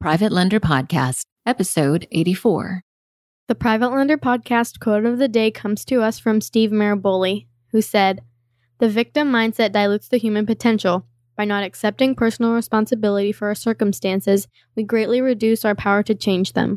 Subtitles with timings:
[0.00, 2.82] Private Lender Podcast, episode 84.
[3.48, 7.82] The Private Lender Podcast quote of the day comes to us from Steve Maraboli, who
[7.82, 8.20] said,
[8.78, 11.04] The victim mindset dilutes the human potential.
[11.36, 16.52] By not accepting personal responsibility for our circumstances, we greatly reduce our power to change
[16.52, 16.76] them.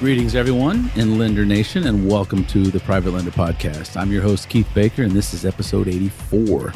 [0.00, 3.96] Greetings, everyone in Lender Nation, and welcome to the Private Lender Podcast.
[3.96, 6.72] I'm your host, Keith Baker, and this is episode 84.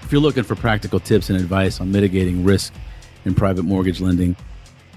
[0.00, 2.72] If you're looking for practical tips and advice on mitigating risk
[3.26, 4.34] in private mortgage lending,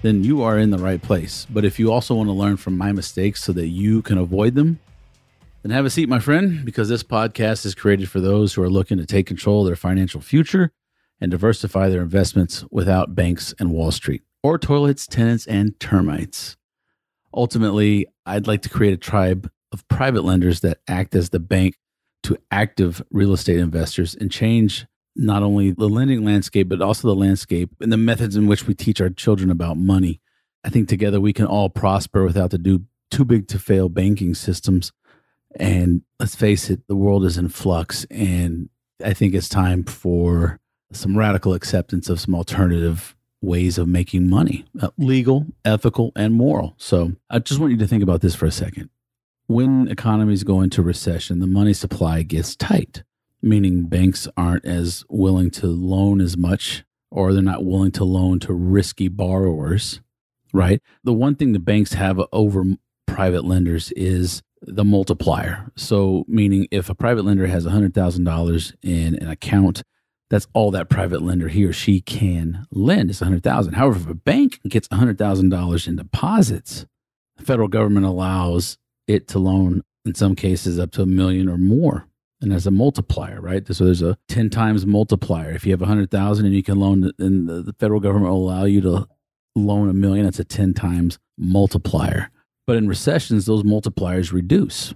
[0.04, 1.46] then you are in the right place.
[1.50, 4.56] But if you also want to learn from my mistakes so that you can avoid
[4.56, 4.80] them,
[5.62, 8.70] then have a seat, my friend, because this podcast is created for those who are
[8.70, 10.72] looking to take control of their financial future
[11.20, 16.56] and diversify their investments without banks and Wall Street, or toilets, tenants, and termites
[17.36, 21.76] ultimately, I'd like to create a tribe of private lenders that act as the bank
[22.24, 27.16] to active real estate investors and change not only the lending landscape, but also the
[27.16, 30.22] landscape and the methods in which we teach our children about money.
[30.64, 34.34] I think together we can all prosper without the do, too big to fail banking
[34.34, 34.92] systems.
[35.58, 38.06] And let's face it, the world is in flux.
[38.10, 38.70] And
[39.04, 40.60] I think it's time for
[40.92, 46.76] some radical acceptance of some alternative ways of making money uh, legal, ethical, and moral.
[46.78, 48.90] So I just want you to think about this for a second.
[49.48, 53.04] When economies go into recession, the money supply gets tight,
[53.42, 58.40] meaning banks aren't as willing to loan as much or they're not willing to loan
[58.42, 60.02] to risky borrowers,
[60.54, 60.82] right?
[61.04, 62.64] The one thing the banks have over
[63.06, 65.72] private lenders is the multiplier.
[65.76, 69.84] So, meaning if a private lender has $100,000 in an account
[70.30, 73.10] that's all that private lender he or she can lend.
[73.10, 76.86] Is 100000 however if a bank gets $100000 in deposits
[77.38, 78.78] the federal government allows
[79.08, 82.08] it to loan in some cases up to a million or more.
[82.42, 83.66] And as a multiplier right?
[83.74, 85.52] So there's a 10 times multiplier.
[85.52, 88.82] If you have 100000 and you can loan and the federal government will allow you
[88.82, 89.08] to
[89.56, 90.26] loan a million.
[90.26, 92.30] That's a 10 times multiplier.
[92.68, 94.94] But in recessions those multipliers reduce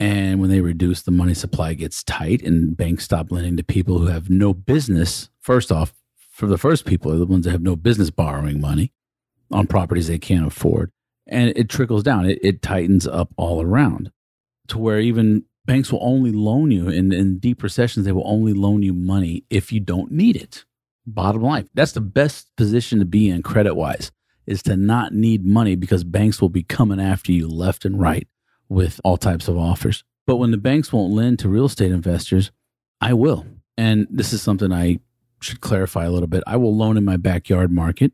[0.00, 3.98] and when they reduce, the money supply gets tight, and banks stop lending to people
[3.98, 5.30] who have no business.
[5.40, 8.92] First off, for the first people are the ones that have no business borrowing money
[9.52, 10.90] on properties they can't afford.
[11.26, 14.10] And it trickles down, it, it tightens up all around
[14.68, 18.52] to where even banks will only loan you in, in deep recessions, they will only
[18.52, 20.64] loan you money if you don't need it.
[21.06, 24.10] Bottom line, that's the best position to be in credit wise
[24.46, 28.26] is to not need money because banks will be coming after you left and right
[28.68, 30.04] with all types of offers.
[30.26, 32.50] But when the banks won't lend to real estate investors,
[33.00, 33.46] I will.
[33.76, 35.00] And this is something I
[35.40, 36.42] should clarify a little bit.
[36.46, 38.12] I will loan in my backyard market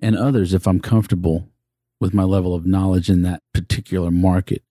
[0.00, 1.48] and others if I'm comfortable
[2.00, 4.62] with my level of knowledge in that particular market.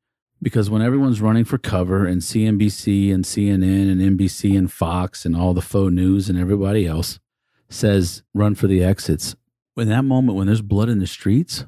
[0.41, 5.35] Because when everyone's running for cover and CNBC and CNN and NBC and Fox and
[5.35, 7.19] all the faux news and everybody else
[7.69, 9.35] says run for the exits,
[9.77, 11.65] in that moment when there's blood in the streets,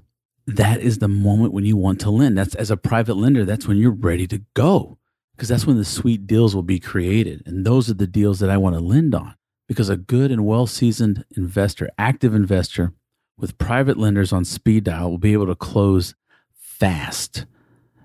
[0.48, 2.38] that is the moment when you want to lend.
[2.38, 4.98] That's as a private lender, that's when you're ready to go
[5.36, 7.44] because that's when the sweet deals will be created.
[7.46, 9.36] And those are the deals that I want to lend on
[9.68, 12.94] because a good and well seasoned investor, active investor
[13.38, 16.16] with private lenders on speed dial will be able to close
[16.54, 17.46] fast.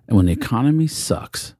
[0.06, 1.55] And when the economy sucks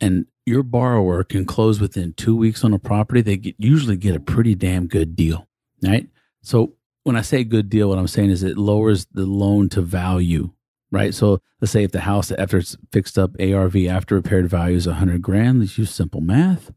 [0.00, 4.16] and your borrower can close within two weeks on a property, they get, usually get
[4.16, 5.46] a pretty damn good deal,
[5.82, 6.08] right?
[6.42, 6.74] So
[7.06, 10.50] when I say good deal, what I'm saying is it lowers the loan to value,
[10.90, 11.14] right?
[11.14, 14.88] So let's say if the house after it's fixed up ARV after repaired value is
[14.88, 16.72] 100 grand, let's use simple math.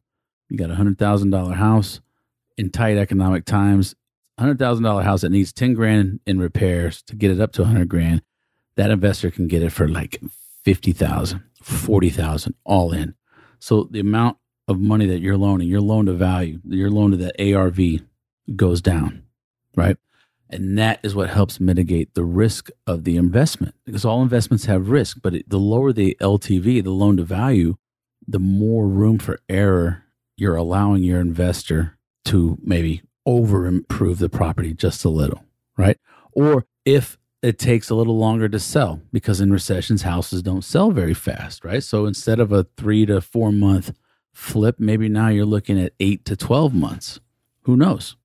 [0.47, 1.99] You got a hundred thousand dollar house
[2.59, 3.95] in tight economic times,
[4.37, 7.63] hundred thousand dollar house that needs 10 grand in repairs to get it up to
[7.63, 8.21] 100 grand.
[8.75, 10.21] That investor can get it for like
[10.63, 13.15] 50,000, 40,000 all in.
[13.57, 14.37] So the amount
[14.67, 17.79] of money that you're loaning, your loan to value, your loan to that ARV
[18.55, 19.23] goes down,
[19.75, 19.97] right?
[20.49, 24.89] And that is what helps mitigate the risk of the investment because all investments have
[24.89, 27.77] risk, but the lower the LTV, the loan to value,
[28.27, 30.03] the more room for error
[30.37, 35.43] you're allowing your investor to maybe over improve the property just a little,
[35.77, 35.97] right?
[36.31, 40.91] Or if it takes a little longer to sell because in recessions, houses don't sell
[40.91, 41.83] very fast, right?
[41.83, 43.93] So instead of a three to four month
[44.33, 47.19] flip, maybe now you're looking at eight to 12 months
[47.63, 48.15] Who knows?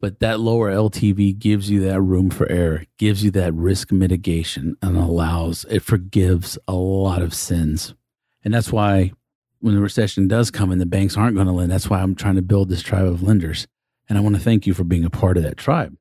[0.00, 4.76] But that lower LTV gives you that room for error, gives you that risk mitigation,
[4.80, 7.94] and allows, it forgives a lot of sins.
[8.42, 9.12] And that's why
[9.60, 12.14] when the recession does come and the banks aren't going to lend, that's why I'm
[12.14, 13.66] trying to build this tribe of lenders.
[14.08, 15.94] And I want to thank you for being a part of that tribe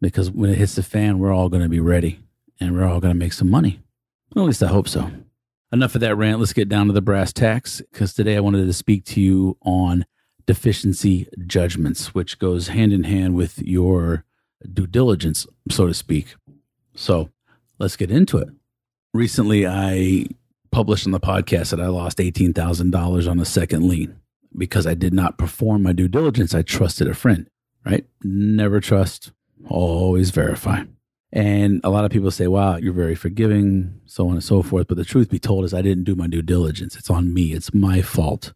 [0.00, 2.20] because when it hits the fan, we're all going to be ready
[2.60, 3.80] and we're all going to make some money.
[4.36, 5.10] At least I hope so.
[5.72, 6.38] Enough of that rant.
[6.38, 9.56] Let's get down to the brass tacks because today I wanted to speak to you
[9.62, 10.04] on
[10.46, 14.24] deficiency judgments, which goes hand in hand with your
[14.72, 16.34] due diligence, so to speak.
[16.94, 17.30] So
[17.78, 18.48] let's get into it.
[19.12, 20.26] Recently, I
[20.70, 24.16] published on the podcast that I lost $18,000 on a second lien
[24.56, 26.54] because I did not perform my due diligence.
[26.54, 27.48] I trusted a friend,
[27.84, 28.06] right?
[28.22, 29.32] Never trust,
[29.68, 30.84] always verify.
[31.32, 34.86] And a lot of people say, wow, you're very forgiving, so on and so forth.
[34.86, 36.96] But the truth be told is, I didn't do my due diligence.
[36.96, 38.52] It's on me, it's my fault.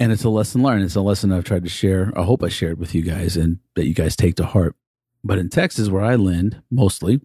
[0.00, 0.84] And it's a lesson learned.
[0.84, 2.12] It's a lesson I've tried to share.
[2.16, 4.76] I hope I shared with you guys and that you guys take to heart.
[5.24, 7.20] But in Texas, where I lend mostly,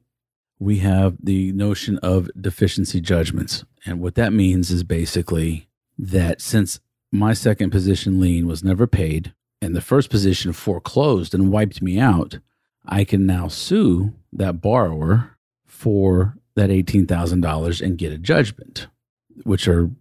[0.60, 3.64] we have the notion of deficiency judgments.
[3.86, 5.68] And what that means is basically
[6.00, 6.80] that since
[7.12, 12.00] my second position lien was never paid and the first position foreclosed and wiped me
[12.00, 12.40] out,
[12.86, 18.88] I can now sue that borrower for that $18,000 and get a judgment,
[19.44, 19.92] which are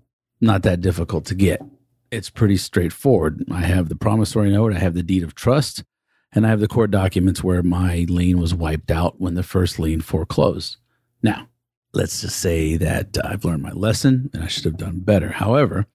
[0.41, 1.63] not that difficult to get.
[2.13, 3.43] It's pretty straightforward.
[3.51, 5.83] I have the promissory note, I have the deed of trust,
[6.31, 9.79] and I have the court documents where my lien was wiped out when the first
[9.79, 10.77] lien foreclosed.
[11.23, 11.49] Now,
[11.95, 15.31] let's just say that I've learned my lesson and I should have done better.
[15.31, 15.87] However,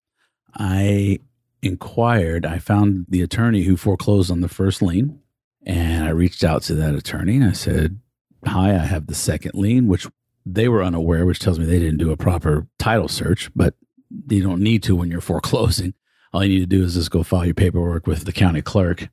[0.55, 1.19] I
[1.61, 5.19] inquired, I found the attorney who foreclosed on the first lien,
[5.67, 7.99] and I reached out to that attorney and I said,
[8.43, 10.07] Hi, I have the second lien, which
[10.47, 13.75] they were unaware, which tells me they didn't do a proper title search, but
[14.29, 15.93] you don't need to when you're foreclosing.
[16.33, 19.09] All you need to do is just go file your paperwork with the county clerk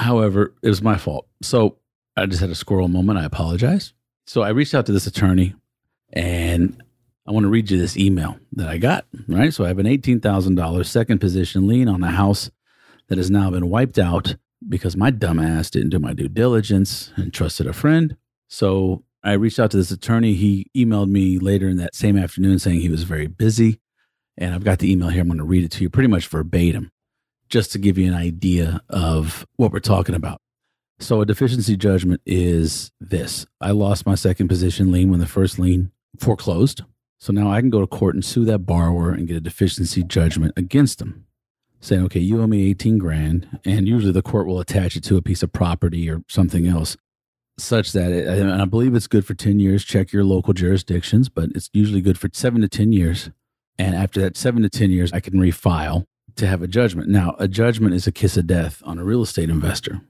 [0.00, 1.28] However, it was my fault.
[1.42, 1.76] So
[2.16, 3.18] I just had a squirrel moment.
[3.18, 3.92] I apologize.
[4.26, 5.54] So I reached out to this attorney
[6.12, 6.82] and
[7.26, 9.06] I want to read you this email that I got.
[9.28, 9.52] Right.
[9.52, 12.50] So I have an $18,000 second position lien on a house
[13.08, 14.36] that has now been wiped out
[14.66, 18.16] because my dumbass didn't do my due diligence and trusted a friend.
[18.48, 20.34] So I reached out to this attorney.
[20.34, 23.80] He emailed me later in that same afternoon saying he was very busy.
[24.36, 25.22] And I've got the email here.
[25.22, 26.90] I'm going to read it to you pretty much verbatim
[27.48, 30.40] just to give you an idea of what we're talking about.
[30.98, 35.58] So, a deficiency judgment is this I lost my second position lien when the first
[35.58, 36.82] lien foreclosed.
[37.20, 40.02] So now I can go to court and sue that borrower and get a deficiency
[40.02, 41.26] judgment against them,
[41.78, 43.60] saying, okay, you owe me 18 grand.
[43.66, 46.96] And usually the court will attach it to a piece of property or something else,
[47.58, 49.84] such that, it, and I believe it's good for 10 years.
[49.84, 53.30] Check your local jurisdictions, but it's usually good for seven to 10 years.
[53.80, 56.04] And after that seven to 10 years, I can refile
[56.36, 57.08] to have a judgment.
[57.08, 60.02] Now, a judgment is a kiss of death on a real estate investor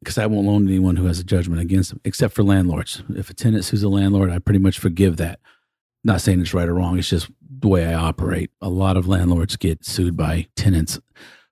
[0.00, 3.04] because I won't loan anyone who has a judgment against them, except for landlords.
[3.14, 5.38] If a tenant sues a landlord, I pretty much forgive that.
[6.02, 7.30] Not saying it's right or wrong, it's just
[7.60, 8.50] the way I operate.
[8.60, 10.98] A lot of landlords get sued by tenants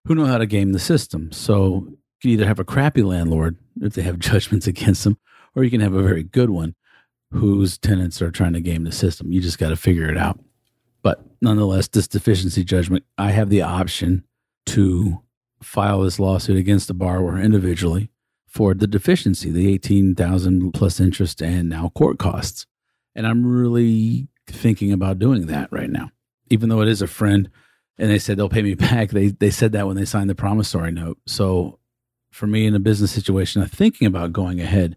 [0.06, 1.31] who know how to game the system.
[1.31, 5.19] So you can either have a crappy landlord if they have judgments against them,
[5.55, 6.75] or you can have a very good one
[7.31, 9.31] whose tenants are trying to game the system.
[9.31, 10.40] You just got to figure it out.
[11.02, 14.25] But nonetheless, this deficiency judgment, I have the option
[14.67, 15.20] to
[15.62, 18.11] file this lawsuit against the borrower individually
[18.47, 22.67] for the deficiency, the 18,000 plus interest and now court costs.
[23.15, 26.10] And I'm really thinking about doing that right now.
[26.48, 27.48] Even though it is a friend
[27.96, 30.34] and they said they'll pay me back, they they said that when they signed the
[30.34, 31.19] promissory note.
[31.27, 31.79] So
[32.31, 34.96] for me in a business situation, I'm thinking about going ahead.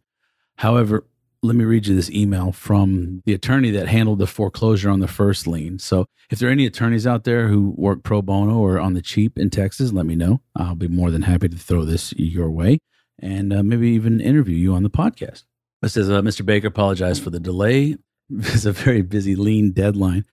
[0.57, 1.05] However,
[1.43, 5.07] let me read you this email from the attorney that handled the foreclosure on the
[5.07, 5.77] first lien.
[5.77, 9.01] So, if there are any attorneys out there who work pro bono or on the
[9.01, 10.41] cheap in Texas, let me know.
[10.55, 12.79] I'll be more than happy to throw this your way
[13.19, 15.43] and uh, maybe even interview you on the podcast.
[15.83, 16.45] It says, uh, Mr.
[16.45, 17.97] Baker, apologize for the delay.
[18.29, 20.25] It's a very busy lien deadline.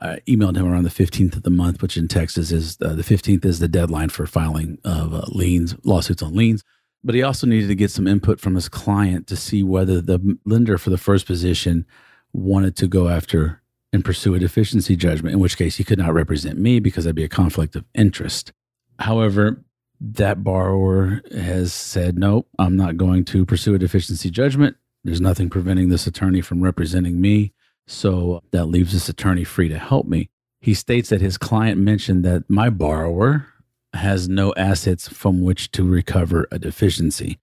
[0.00, 3.02] I emailed him around the 15th of the month, which in Texas is uh, the
[3.02, 6.64] 15th is the deadline for filing of uh, liens, lawsuits on liens
[7.04, 10.38] but he also needed to get some input from his client to see whether the
[10.44, 11.86] lender for the first position
[12.32, 13.60] wanted to go after
[13.92, 17.14] and pursue a deficiency judgment, in which case he could not represent me because that'd
[17.14, 18.52] be a conflict of interest.
[18.98, 19.62] However,
[20.00, 24.76] that borrower has said, nope, I'm not going to pursue a deficiency judgment.
[25.04, 27.52] There's nothing preventing this attorney from representing me.
[27.86, 30.30] So that leaves this attorney free to help me.
[30.60, 33.46] He states that his client mentioned that my borrower
[33.94, 37.38] has no assets from which to recover a deficiency,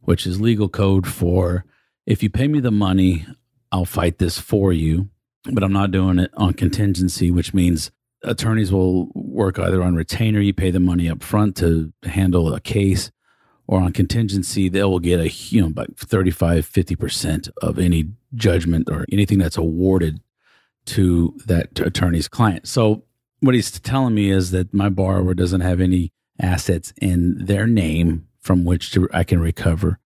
[0.00, 1.64] which is legal code for
[2.06, 3.26] if you pay me the money,
[3.72, 5.08] I'll fight this for you,
[5.52, 7.90] but I'm not doing it on contingency, which means
[8.22, 12.60] attorneys will work either on retainer, you pay the money up front to handle a
[12.60, 13.10] case,
[13.66, 18.90] or on contingency, they will get a you know about 35, 50% of any judgment
[18.90, 20.20] or anything that's awarded
[20.86, 22.68] to that attorney's client.
[22.68, 23.04] So
[23.40, 28.26] what he's telling me is that my borrower doesn't have any assets in their name
[28.40, 29.98] from which to, I can recover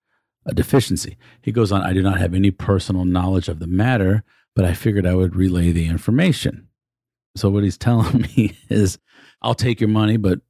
[0.46, 1.16] a deficiency.
[1.42, 4.74] He goes on, I do not have any personal knowledge of the matter, but I
[4.74, 6.68] figured I would relay the information.
[7.36, 8.98] So what he's telling me is
[9.42, 10.40] I'll take your money, but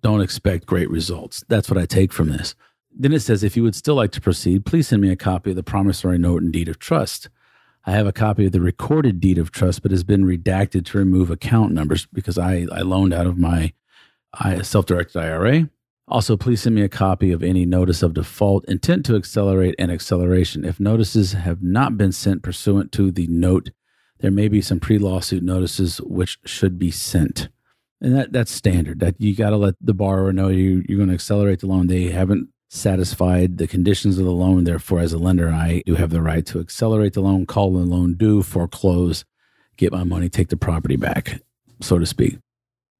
[0.00, 1.44] don't expect great results.
[1.48, 2.54] That's what I take from this.
[2.94, 5.50] Then it says, if you would still like to proceed, please send me a copy
[5.50, 7.28] of the promissory note and deed of trust.
[7.84, 10.98] I have a copy of the recorded deed of trust, but has been redacted to
[10.98, 13.72] remove account numbers because I, I loaned out of my
[14.62, 15.68] self directed IRA.
[16.08, 19.90] Also, please send me a copy of any notice of default, intent to accelerate, and
[19.90, 20.64] acceleration.
[20.64, 23.70] If notices have not been sent pursuant to the note,
[24.20, 27.48] there may be some pre lawsuit notices which should be sent.
[28.00, 29.00] And that, that's standard.
[29.00, 31.86] That you got to let the borrower know you, you're going to accelerate the loan.
[31.86, 34.64] They haven't satisfied the conditions of the loan.
[34.64, 37.80] Therefore, as a lender, I do have the right to accelerate the loan, call the
[37.80, 39.24] loan due, foreclose,
[39.76, 41.42] get my money, take the property back,
[41.80, 42.38] so to speak.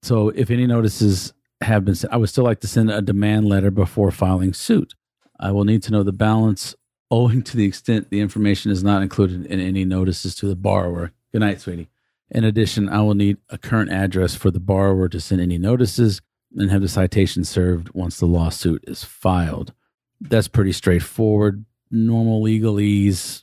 [0.03, 3.49] So, if any notices have been sent, I would still like to send a demand
[3.49, 4.95] letter before filing suit.
[5.41, 6.75] I will need to know the balance
[7.11, 11.13] owing to the extent the information is not included in any notices to the borrower.
[11.33, 11.89] Good night, sweetie.
[12.31, 16.21] In addition, I will need a current address for the borrower to send any notices
[16.57, 19.73] and have the citation served once the lawsuit is filed.
[20.21, 21.65] That's pretty straightforward.
[21.91, 23.43] Normal legalese,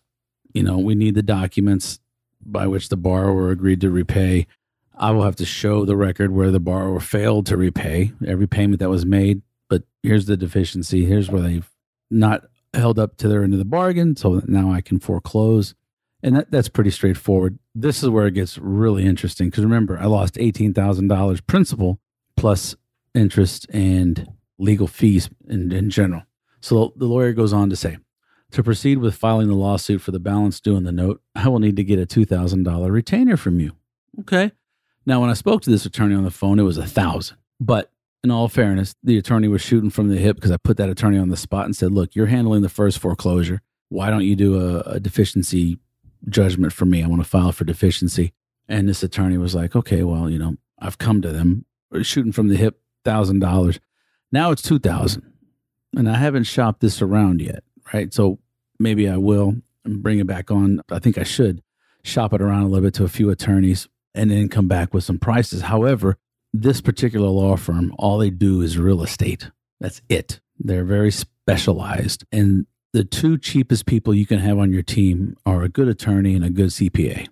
[0.54, 2.00] you know, we need the documents
[2.42, 4.48] by which the borrower agreed to repay.
[4.98, 8.80] I will have to show the record where the borrower failed to repay every payment
[8.80, 9.42] that was made.
[9.70, 11.06] But here's the deficiency.
[11.06, 11.70] Here's where they've
[12.10, 14.16] not held up to their end of the bargain.
[14.16, 15.76] So now I can foreclose.
[16.22, 17.60] And that, that's pretty straightforward.
[17.74, 22.00] This is where it gets really interesting because remember, I lost $18,000 principal
[22.36, 22.76] plus
[23.20, 26.24] interest and legal fees in, in general.
[26.62, 27.98] So the lawyer goes on to say,
[28.52, 31.60] to proceed with filing the lawsuit for the balance due on the note, I will
[31.60, 33.74] need to get a $2,000 retainer from you.
[34.22, 34.52] Okay.
[35.06, 37.38] Now, when I spoke to this attorney on the phone, it was a thousand.
[37.60, 37.92] But
[38.24, 41.18] in all fairness, the attorney was shooting from the hip because I put that attorney
[41.18, 43.62] on the spot and said, look, you're handling the first foreclosure.
[43.90, 45.78] Why don't you do a, a deficiency
[46.28, 47.04] judgment for me?
[47.04, 48.34] I want to file for deficiency.
[48.68, 51.66] And this attorney was like, okay, well, you know, I've come to them
[52.02, 53.80] shooting from the hip thousand dollars.
[54.32, 55.24] Now it's two thousand,
[55.96, 57.64] and I haven't shopped this around yet,
[57.94, 58.14] right?
[58.14, 58.40] So
[58.80, 60.82] maybe I will bring it back on.
[60.92, 61.62] I think I should
[62.04, 65.04] shop it around a little bit to a few attorneys and then come back with
[65.04, 65.64] some prices.
[65.64, 66.18] However,
[66.54, 69.52] this particular law firm, all they do is real estate.
[69.80, 70.40] That's it.
[70.58, 72.26] They're very specialized.
[72.32, 76.34] And the two cheapest people you can have on your team are a good attorney
[76.34, 77.28] and a good CPA.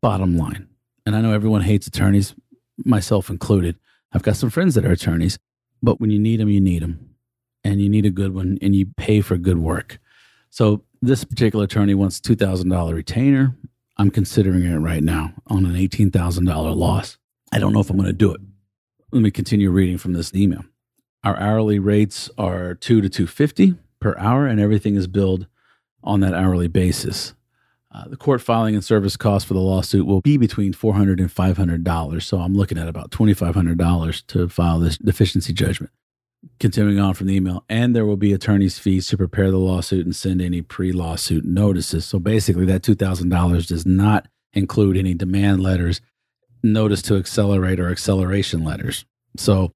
[0.00, 0.68] Bottom line.
[1.04, 2.34] And I know everyone hates attorneys,
[2.84, 3.76] myself included.
[4.12, 5.38] I've got some friends that are attorneys,
[5.82, 7.14] but when you need them, you need them.
[7.62, 9.98] And you need a good one and you pay for good work.
[10.48, 13.56] So this particular attorney wants $2,000 retainer.
[13.98, 17.18] I'm considering it right now on an $18,000 loss.
[17.52, 18.40] I don't know if I'm going to do it.
[19.12, 20.64] Let me continue reading from this email.
[21.22, 25.46] Our hourly rates are 2 to 250 per hour and everything is billed
[26.02, 27.34] on that hourly basis.
[27.92, 31.34] Uh, the court filing and service costs for the lawsuit will be between $400 and
[31.34, 32.22] $500.
[32.22, 35.92] So I'm looking at about $2,500 to file this deficiency judgment.
[36.58, 40.06] Continuing on from the email, and there will be attorney's fees to prepare the lawsuit
[40.06, 42.06] and send any pre lawsuit notices.
[42.06, 46.00] So basically, that $2,000 does not include any demand letters,
[46.62, 49.04] notice to accelerate, or acceleration letters.
[49.36, 49.72] So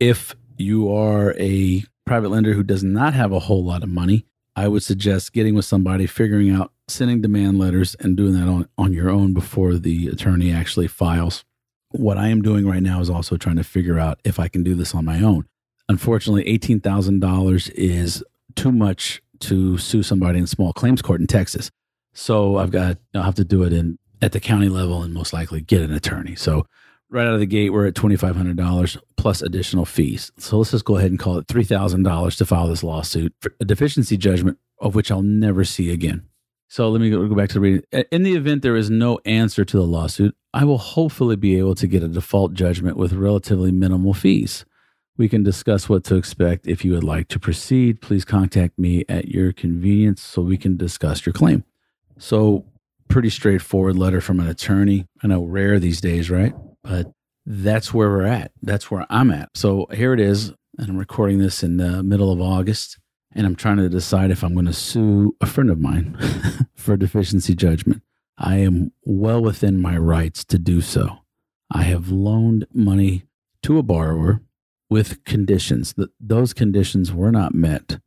[0.00, 4.24] if you are a private lender who does not have a whole lot of money,
[4.56, 8.68] I would suggest getting with somebody, figuring out sending demand letters and doing that on,
[8.78, 11.44] on your own before the attorney actually files.
[11.90, 14.62] What I am doing right now is also trying to figure out if I can
[14.62, 15.46] do this on my own.
[15.88, 21.70] Unfortunately, $18,000 is too much to sue somebody in small claims court in Texas.
[22.14, 25.34] So I've got, I'll have to do it in at the county level and most
[25.34, 26.34] likely get an attorney.
[26.34, 26.66] So
[27.10, 30.32] right out of the gate, we're at $2,500 plus additional fees.
[30.38, 33.64] So let's just go ahead and call it $3,000 to file this lawsuit for a
[33.64, 36.26] deficiency judgment of which I'll never see again.
[36.68, 37.82] So let me go, back to the reading.
[38.10, 41.74] In the event there is no answer to the lawsuit, I will hopefully be able
[41.76, 44.64] to get a default judgment with relatively minimal fees.
[45.16, 46.66] We can discuss what to expect.
[46.66, 50.76] If you would like to proceed, please contact me at your convenience so we can
[50.76, 51.64] discuss your claim.
[52.18, 52.66] So,
[53.08, 55.06] pretty straightforward letter from an attorney.
[55.22, 56.54] I know rare these days, right?
[56.88, 57.12] But
[57.44, 58.52] that's where we're at.
[58.62, 59.50] That's where I'm at.
[59.54, 60.52] So, here it is.
[60.78, 62.98] And I'm recording this in the middle of August
[63.36, 66.16] and I'm trying to decide if I'm going to sue a friend of mine
[66.74, 68.02] for deficiency judgment.
[68.38, 71.18] I am well within my rights to do so.
[71.70, 73.24] I have loaned money
[73.62, 74.40] to a borrower
[74.88, 75.92] with conditions.
[75.94, 77.98] That those conditions were not met,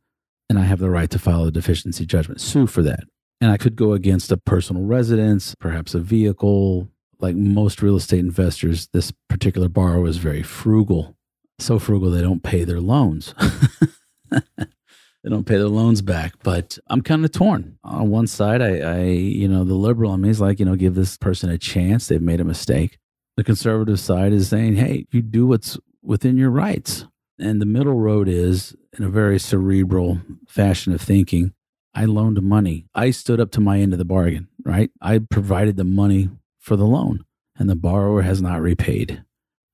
[0.48, 3.04] and I have the right to file a deficiency judgment, sue for that.
[3.40, 6.88] And I could go against a personal residence, perhaps a vehicle.
[7.20, 11.16] Like most real estate investors, this particular borrower is very frugal.
[11.58, 13.34] So frugal they don't pay their loans.
[14.30, 16.34] they don't pay their loans back.
[16.42, 17.78] But I'm kind of torn.
[17.84, 20.76] On one side, I, I, you know, the liberal in me is like, you know,
[20.76, 22.08] give this person a chance.
[22.08, 22.98] They've made a mistake.
[23.36, 27.06] The conservative side is saying, hey, you do what's within your rights.
[27.38, 31.52] And the middle road is, in a very cerebral fashion of thinking,
[31.94, 32.86] I loaned money.
[32.94, 34.90] I stood up to my end of the bargain, right?
[35.00, 37.24] I provided the money for the loan,
[37.56, 39.24] and the borrower has not repaid.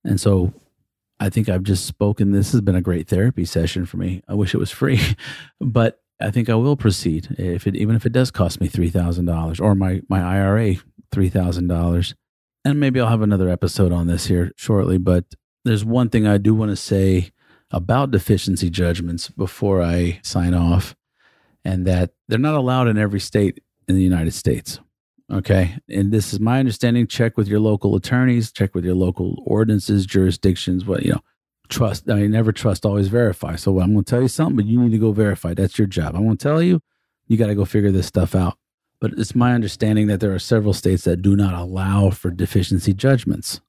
[0.05, 0.55] And so
[1.19, 2.33] I think I've just spoken.
[2.33, 4.23] This has been a great therapy session for me.
[4.29, 5.01] I wish it was free,
[5.61, 8.91] but I think I will proceed if it, even if it does cost me three
[8.91, 10.77] thousand dollars or my my IRA
[11.13, 12.15] three thousand dollars.
[12.65, 14.99] And maybe I'll have another episode on this here shortly.
[14.99, 15.25] But
[15.65, 17.31] there's one thing I do want to say
[17.71, 20.97] about deficiency judgments before I sign off,
[21.65, 24.81] and that they're not allowed in every state in the United States.
[25.33, 25.77] Okay.
[25.89, 27.07] And this is my understanding.
[27.07, 31.23] Check with your local attorneys, check with your local ordinances, jurisdictions, what, you know,
[31.69, 32.09] trust.
[32.09, 33.57] I mean, never trust, always verify.
[33.57, 35.55] So I'm going to tell you something, but you need to go verify.
[35.55, 36.15] That's your job.
[36.15, 36.81] I'm going to tell you,
[37.27, 38.57] you got to go figure this stuff out.
[39.01, 42.95] But it's my understanding that there are several states that do not allow for deficiency
[42.95, 43.61] judgments.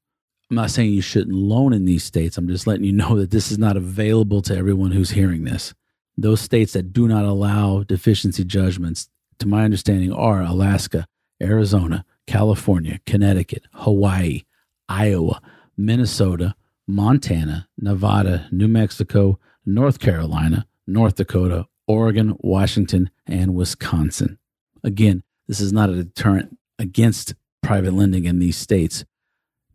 [0.50, 2.38] I'm not saying you shouldn't loan in these states.
[2.38, 5.74] I'm just letting you know that this is not available to everyone who's hearing this.
[6.18, 9.10] Those states that do not allow deficiency judgments,
[9.40, 11.06] to my understanding, are Alaska,
[11.42, 14.44] Arizona, California, Connecticut, Hawaii,
[14.90, 15.42] Iowa,
[15.78, 16.56] Minnesota,
[16.88, 24.38] Montana, Nevada, New Mexico, North Carolina, North Dakota, Oregon, Washington, and Wisconsin.
[24.84, 29.06] Again, this is not a deterrent against private lending in these states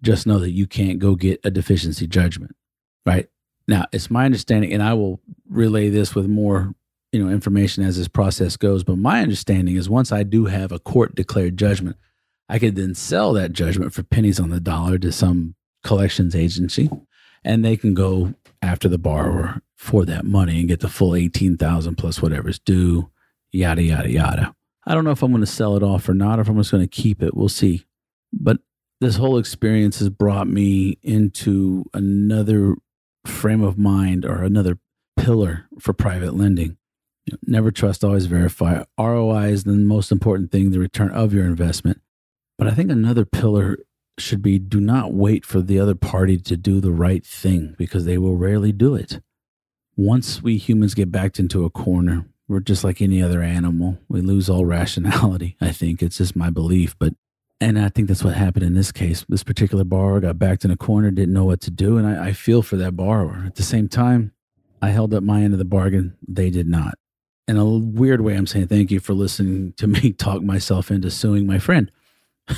[0.02, 2.54] just know that you can't go get a deficiency judgment,
[3.07, 3.28] right?
[3.69, 6.75] Now, it's my understanding, and I will relay this with more,
[7.12, 8.83] you know, information as this process goes.
[8.83, 11.96] But my understanding is once I do have a court declared judgment,
[12.48, 16.90] I could then sell that judgment for pennies on the dollar to some collections agency,
[17.44, 21.57] and they can go after the borrower for that money and get the full eighteen
[21.57, 23.11] thousand plus whatever's due,
[23.51, 24.55] yada yada yada.
[24.87, 26.57] I don't know if I'm going to sell it off or not, or if I'm
[26.57, 27.37] just going to keep it.
[27.37, 27.85] We'll see.
[28.33, 28.59] But
[29.01, 32.75] this whole experience has brought me into another
[33.27, 34.79] frame of mind or another
[35.16, 36.77] pillar for private lending.
[37.46, 38.85] Never trust, always verify.
[38.98, 42.00] ROI is the most important thing, the return of your investment.
[42.58, 43.78] But I think another pillar
[44.18, 48.04] should be do not wait for the other party to do the right thing because
[48.04, 49.20] they will rarely do it.
[49.96, 53.98] Once we humans get backed into a corner, we're just like any other animal.
[54.08, 55.56] We lose all rationality.
[55.61, 56.96] I think it's just my belief.
[56.98, 57.14] But
[57.61, 59.24] and I think that's what happened in this case.
[59.28, 61.96] This particular borrower got backed in a corner, didn't know what to do.
[61.96, 63.44] And I, I feel for that borrower.
[63.46, 64.32] At the same time,
[64.80, 66.16] I held up my end of the bargain.
[66.26, 66.98] They did not.
[67.48, 71.11] In a weird way, I'm saying thank you for listening to me talk myself into
[71.11, 71.90] suing my friend.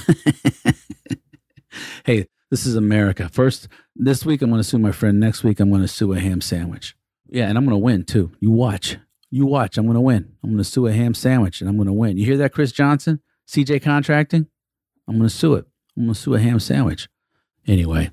[2.05, 3.29] hey, this is America.
[3.31, 5.19] First, this week I'm going to sue my friend.
[5.19, 6.95] Next week I'm going to sue a ham sandwich.
[7.29, 8.33] Yeah, and I'm going to win too.
[8.41, 8.99] You watch.
[9.31, 9.79] You watch.
[9.79, 10.35] I'm going to win.
[10.43, 12.19] I'm going to sue a ham sandwich and I'm going to win.
[12.19, 13.21] You hear that, Chris Johnson?
[13.49, 14.47] CJ Contracting?
[15.09, 15.67] I'm going to sue it.
[15.97, 17.09] I'm going to sue a ham sandwich.
[17.67, 18.11] Anyway,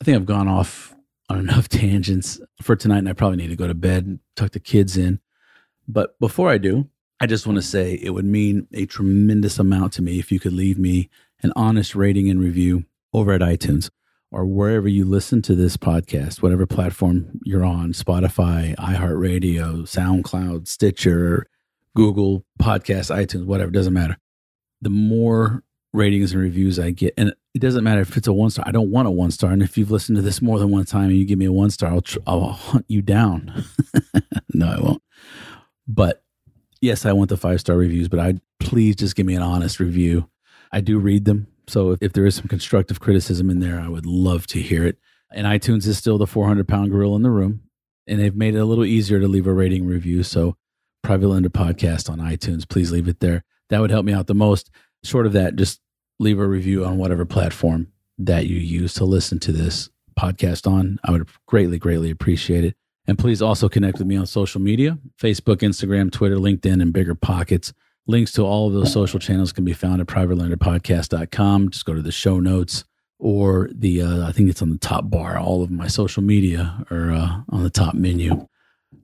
[0.00, 0.94] I think I've gone off
[1.28, 4.52] on enough tangents for tonight, and I probably need to go to bed and tuck
[4.52, 5.20] the kids in.
[5.92, 6.88] But before I do,
[7.20, 10.40] I just want to say it would mean a tremendous amount to me if you
[10.40, 11.10] could leave me
[11.42, 13.90] an honest rating and review over at iTunes
[14.30, 21.46] or wherever you listen to this podcast, whatever platform you're on Spotify, iHeartRadio, SoundCloud, Stitcher,
[21.96, 24.16] Google Podcast, iTunes, whatever, doesn't matter.
[24.80, 27.14] The more ratings and reviews I get.
[27.16, 28.64] And it doesn't matter if it's a one star.
[28.66, 29.50] I don't want a one star.
[29.50, 31.52] And if you've listened to this more than one time and you give me a
[31.52, 33.64] one star, I'll, tr- I'll hunt you down.
[34.54, 35.02] no, I won't.
[35.94, 36.22] But
[36.80, 39.80] yes, I want the five star reviews, but I please just give me an honest
[39.80, 40.28] review.
[40.72, 41.48] I do read them.
[41.66, 44.84] So if, if there is some constructive criticism in there, I would love to hear
[44.84, 44.98] it.
[45.32, 47.62] And iTunes is still the 400 pound gorilla in the room.
[48.06, 50.22] And they've made it a little easier to leave a rating review.
[50.22, 50.56] So,
[51.02, 53.44] Private Lender Podcast on iTunes, please leave it there.
[53.68, 54.70] That would help me out the most
[55.02, 55.80] short of that, just
[56.18, 60.98] leave a review on whatever platform that you use to listen to this podcast on.
[61.04, 62.76] I would greatly, greatly appreciate it.
[63.06, 67.14] And please also connect with me on social media Facebook, Instagram, Twitter, LinkedIn, and Bigger
[67.14, 67.72] Pockets.
[68.06, 71.70] Links to all of those social channels can be found at privatelenderpodcast.com.
[71.70, 72.84] Just go to the show notes
[73.18, 75.38] or the, uh, I think it's on the top bar.
[75.38, 78.48] All of my social media are uh, on the top menu.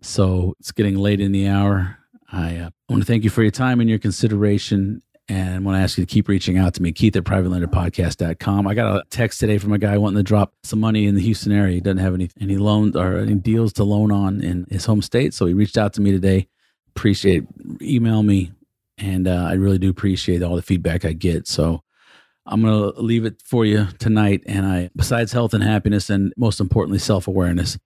[0.00, 1.98] So it's getting late in the hour.
[2.32, 5.76] I uh, want to thank you for your time and your consideration And I want
[5.76, 8.66] to ask you to keep reaching out to me, Keith at privatelenderpodcast.com.
[8.66, 11.20] I got a text today from a guy wanting to drop some money in the
[11.20, 11.74] Houston area.
[11.74, 15.02] He doesn't have any, any loans or any deals to loan on in his home
[15.02, 15.34] state.
[15.34, 16.46] So he reached out to me today.
[16.94, 17.44] Appreciate
[17.82, 18.52] email me.
[18.98, 21.48] And uh, I really do appreciate all the feedback I get.
[21.48, 21.82] So
[22.46, 24.44] I'm going to leave it for you tonight.
[24.46, 27.76] And I, besides health and happiness, and most importantly, self awareness,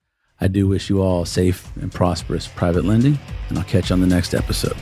[0.41, 3.19] I do wish you all safe and prosperous private lending.
[3.49, 4.77] And I'll catch you on the next episode.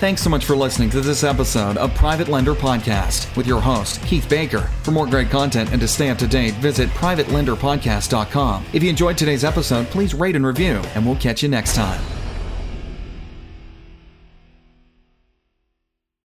[0.00, 4.02] Thanks so much for listening to this episode of Private Lender Podcast with your host,
[4.06, 4.60] Keith Baker.
[4.82, 8.64] For more great content and to stay up to date, visit privatelenderpodcast.com.
[8.72, 12.00] If you enjoyed today's episode, please rate and review, and we'll catch you next time.